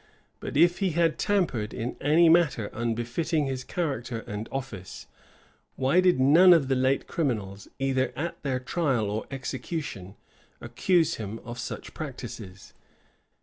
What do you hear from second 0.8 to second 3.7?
had tampered in any manner unbefitting his